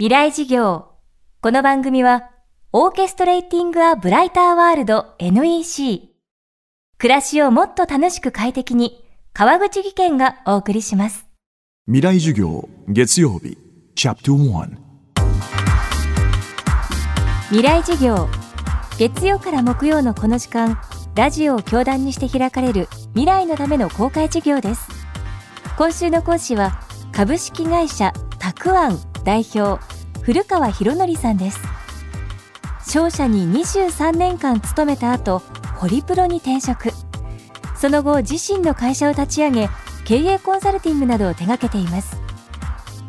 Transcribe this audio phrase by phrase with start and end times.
[0.00, 0.86] 未来事業。
[1.42, 2.30] この番組は、
[2.72, 6.08] オーケストレーティング・ア・ブライター・ワールド NEC。
[6.96, 11.26] 暮らしをもっと楽しく快適に、川口義賢がお送りします。
[11.84, 13.58] 未来授業月曜日
[13.94, 14.76] チャプター
[17.50, 18.26] 未来事業。
[18.96, 20.80] 月曜から木曜のこの時間、
[21.14, 24.88] ラジオを教壇にして開かれる未来のための公開授業です。
[25.76, 26.80] 今週の講師は、
[27.12, 29.78] 株式会社たくあん代表
[30.22, 31.58] 古川博則さんです。
[32.86, 35.40] 商社に23年間勤めた後
[35.76, 36.90] ホリプロに転職。
[37.74, 39.68] その後自身の会社を立ち上げ
[40.04, 42.20] 経営コンサルティングなどを手掛けています。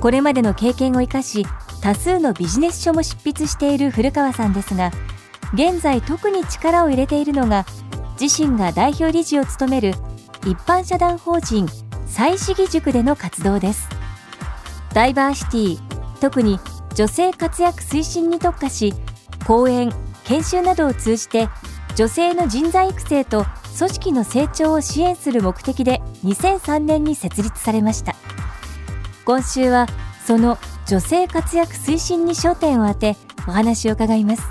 [0.00, 1.46] これまでの経験を生かし
[1.80, 4.90] 多数のビジネス書も執筆している古川さんですが
[5.54, 7.66] 現在特に力を入れているのが
[8.20, 9.94] 自身が代表理事を務める
[10.44, 11.68] 一般社団法人
[12.06, 13.88] 再市議塾での活動です。
[14.92, 16.58] ダイバーシティ特に
[16.94, 18.94] 女性活躍推進に特化し
[19.46, 19.92] 講演
[20.24, 21.48] 研修などを通じて
[21.96, 23.44] 女性の人材育成と
[23.78, 28.14] 組織の成長を支援する目的で2003年に設立されました。
[29.24, 29.86] 今週は
[30.26, 34.42] その女性活躍推進に焦点を当てお話を伺います。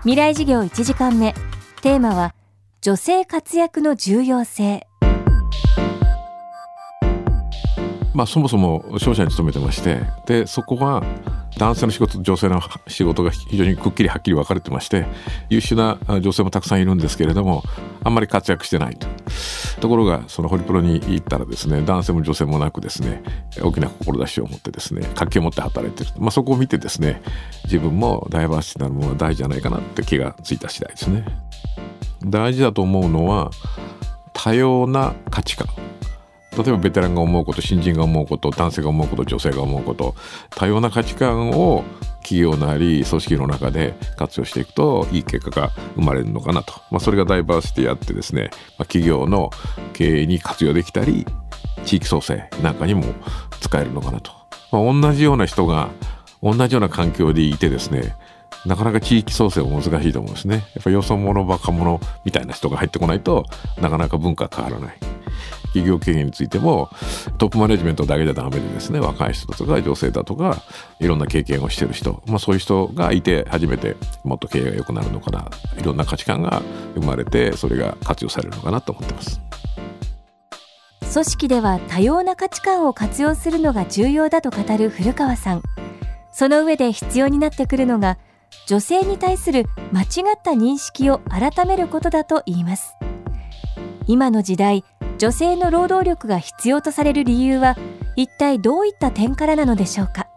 [0.00, 1.34] 未来事業1時間目。
[1.82, 2.34] テーマは
[2.82, 4.86] 女性活躍の重要性。
[8.14, 11.02] まあ、そもそも商社に勤めてましてでそこは
[11.58, 15.06] 男性の仕事と女性の仕事が非常にくっきりはっきり分かれてまして
[15.48, 17.62] 優秀な女性もたくさんいるんですけれども
[18.02, 19.06] あんまり活躍してないと。
[19.80, 23.22] ところがそのホリプロに行ったらですね男性も女性もなくですね
[23.62, 27.22] 大きな志を持ってですね活気を持って働いてる、まあ、そこを見てですね
[27.64, 31.24] 自分もダイバーシティなるものは大事じゃないかなって気がついた次第ですね。
[32.22, 33.50] 大事だと思うのは
[34.34, 35.68] 多様な価値観
[36.56, 40.14] 例えばベテランが思うこと新人が思うこと男性が思うこと女性が思うこと
[40.50, 41.84] 多様な価値観を
[42.22, 49.50] 企業なり組織の中で活用していくといい結果が生まれるのかなと、まあ、それがダイバーシティあってですね、まあ、企業の
[49.92, 51.26] 経営に活用できたり
[51.84, 53.04] 地域創生なんかにも
[53.60, 54.32] 使えるのかなと、
[54.70, 55.90] まあ、同じような人が
[56.42, 58.14] 同じような環境でいてですね
[58.66, 60.66] なかなか地域創生も難しいと思うんですね。
[60.74, 63.46] やっぱよそ者若者みたいな人が入ってこないと
[63.80, 65.09] なかなか文化変わらない。
[65.72, 66.90] 企業経営についても
[67.38, 70.62] トップマネジメントだけじゃダメでですね若い人とか女性だとか
[71.00, 75.48] いろんな経験をしてる人、まあ、そういう人がいて初めてもっと経営が良くなるのかな
[75.78, 76.62] いろんな価値観が
[76.94, 79.40] 生まれてそれが活用されるのかなと思ってます。
[81.12, 85.62] 組織では多様な価値観を活用するのが重要だと語る古川さん
[86.32, 88.16] その上で必要になってくるのが
[88.66, 92.94] 女性に対する間違った認識を改めることだと言います
[94.06, 94.84] 今の時代
[95.20, 97.76] 女性の労働力が必要とされる理由は
[98.16, 100.29] 一体どういった点からなのでしょうか？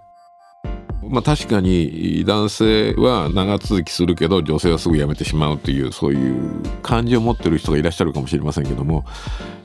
[1.13, 9.05] まあ、確かに男性は長続きするけど女性はすぐ辞めてしまうというそういう感じを持ってる人がいらっしゃるかもしれませんけども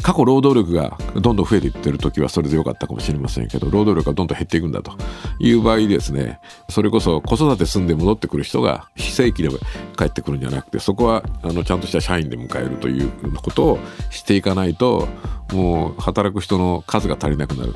[0.03, 4.93] 過去労働力がどんどん増えていってる時はそれでよかったかもしれませんけど労働力がどんどん減っていくんだと
[5.39, 6.39] いう場合ですね
[6.69, 9.49] それこそ子育て済んで戻ってくる人が非正規で
[9.97, 13.79] 帰ってくるんじゃなくてそこはあのちゃんとした社員で迎えるということを
[14.11, 15.09] していかないと
[15.55, 17.75] もう働く人の数が足りなくなる。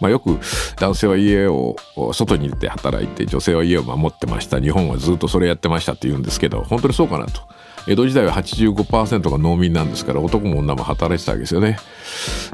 [0.00, 0.38] まあ、よく
[0.78, 1.76] 男性は家を
[2.12, 7.42] 外に出て働いて女性は家を守ってました日本はずっとそれやってましたって言うんですけど本当にそうかなと。
[7.88, 11.78] 江戸時代は85%が農民なんですから男も女も働いてたわけですよね。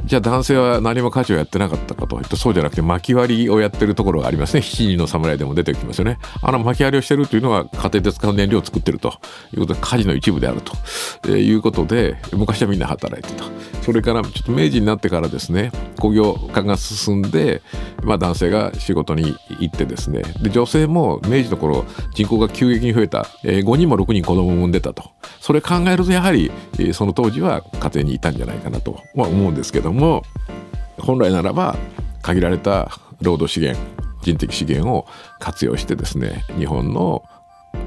[0.05, 6.19] じゃあ男性は何も家事をやってなかったかというとそうじゃなくて巻き割りをやってるところがありますね七人の侍でも出てきますよね。
[6.43, 9.19] あの巻き割りをしてるというのは家庭で使う燃料を作ってると
[9.55, 10.61] いうことで家事の一部である
[11.23, 13.45] と、いうことで昔はみんな働いてた。
[13.83, 17.63] それからちょっと明治になってからですね工業化が進んで、
[18.03, 21.85] まあ、男性が仕事に行ってですねで女性も明治の頃
[22.15, 25.11] 人口が急激に増えた、えー、5人も6人子供を産んでたと
[25.41, 30.23] それ考えるとやはり、えー、その当時は家庭にいたんじゃないかなとは思うんですけども
[30.99, 31.77] 本来ならば
[32.23, 32.89] 限られた
[33.21, 33.81] 労働資源
[34.23, 35.07] 人的資源を
[35.41, 37.25] 活用してですね日本の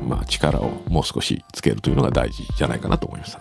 [0.07, 3.37] まあ力をもう少しつけるというのが大事じゃないかなと思います。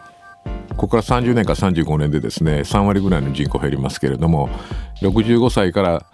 [0.76, 4.48] ここから30年か35年でですね3割ぐらいの人口減りますけれども
[5.00, 6.06] 65歳から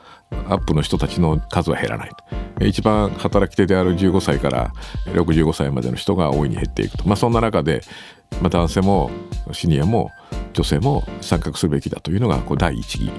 [0.48, 2.64] アップの人たちの数は減らないと。
[2.64, 4.72] 一番働き手である15歳から
[5.06, 7.80] 65歳までの人が大いに減っていくと、まあ、そんな中で、
[8.42, 9.10] まあ、男性も
[9.52, 10.10] シニアも
[10.52, 13.12] 女性も参画するべきだというのがこう第一義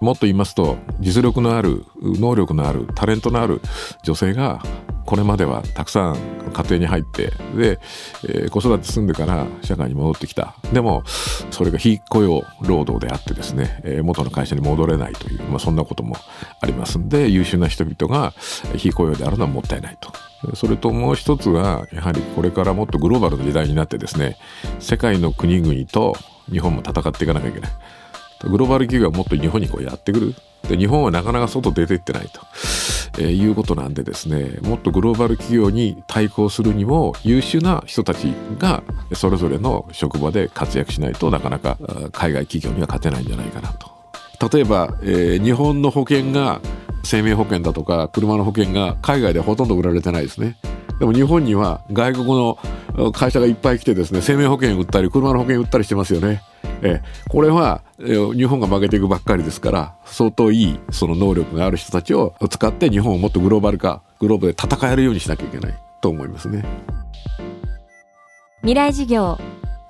[0.00, 3.60] もっと言いますと実力のある能力のあるタレントのある
[4.02, 4.60] 女性が
[5.04, 6.16] これまではたくさん
[6.52, 7.78] 家庭に入ってで、
[8.24, 11.02] えー、子育て済んでから社会に戻ってきたでも
[11.50, 16.16] それが非雇用労働であってですね、えー、元の会社に戻れないという、まあ、そんなことも
[16.60, 18.32] ありますんで優秀な人々が
[18.76, 20.12] 非雇用であるのはもったいないと。
[20.54, 24.38] それともう一つはやはりこれからもっとグローバルな時代になってですね
[24.80, 26.16] 世界の国々と
[26.50, 27.70] 日本も戦っていかなきゃいけない。
[28.44, 30.34] グローバル企業はもっと日本にこうやってくる。
[30.68, 32.40] で日本はなかなか外出ていってないと。
[33.18, 41.76] えー、いうことなんでですねもっとグローバル企業に対抗するにも優秀な人たちがそれぞれの職場で活躍しないとなかなか
[42.12, 43.92] 海外企業には勝てないんじゃないかなと。
[44.50, 46.60] 例えば、えー、日本の保険が
[47.04, 50.56] 生命保険だとか車の保険が海外でほとんど売られてないですね。
[51.02, 52.58] でも日本には外国の
[53.10, 56.42] 会社がいっぱい来てですね生命保険売ったり車の保険売ったりしてますよね。
[56.80, 66.64] えこれは、日本が負けていくばっかりですから相当いいその能力がある人たちを使って日本をもっとグローバル化グローバルで戦えるようにしなきゃいけないと思いますね。
[68.60, 69.38] 未来事業。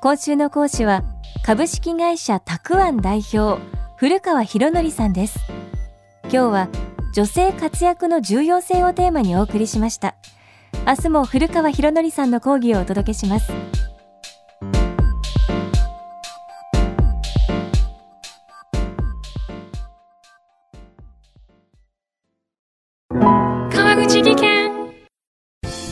[0.01, 1.05] 今週の講師は
[1.45, 3.61] 株式会社たくあん代表
[3.97, 5.39] 古川博則さんです。
[6.23, 6.69] 今日は
[7.15, 10.15] 女性活躍の重要性をテーマにお送りしました。
[10.85, 13.53] 明日も古川博則さんの講義をお届けします。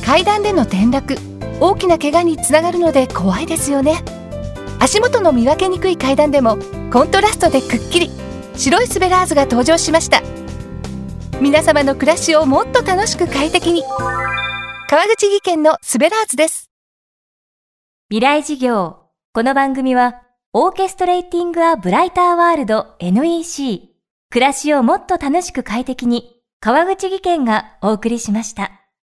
[0.04, 1.14] 階段での転落。
[1.60, 4.02] 大きな怪我につながるので怖いですよね。
[4.80, 6.58] 足元の見分けにくい階段でも
[6.92, 8.10] コントラストでくっきり。
[8.56, 10.20] 白いスベラーズが登場しました。
[11.40, 13.84] 皆様の暮らしをもっと楽しく快適に
[14.90, 16.68] 川口技研のスベラーズです。
[18.08, 19.04] 未来事業。
[19.32, 20.22] この番組は
[20.52, 23.88] オーケストレーティング・ア・ブライター・ワールド NEC
[24.30, 28.79] 暮らしをもっと楽しく快適に川口技研がお送りしました。